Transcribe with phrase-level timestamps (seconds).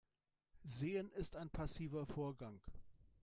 [0.63, 2.59] Sehen ist ein passiver Vorgang.